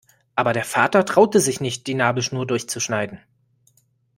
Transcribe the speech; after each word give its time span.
Aber 0.33 0.51
der 0.51 0.63
Vater 0.63 1.05
traute 1.05 1.39
sich 1.39 1.61
nicht, 1.61 1.85
die 1.85 1.93
Nabelschnur 1.93 2.47
durchzuschneiden. 2.47 3.19